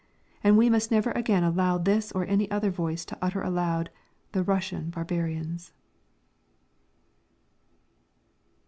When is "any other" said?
2.25-2.71